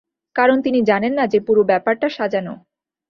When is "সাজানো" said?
2.09-2.53